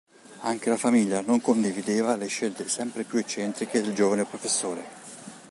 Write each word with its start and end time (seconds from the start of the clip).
Anche 0.39 0.69
la 0.71 0.77
famiglia 0.77 1.21
non 1.21 1.41
condivideva 1.41 2.15
le 2.15 2.25
scelte 2.25 2.67
sempre 2.67 3.03
più 3.03 3.19
eccentriche 3.19 3.83
del 3.83 3.93
giovane 3.93 4.25
professore. 4.25 4.83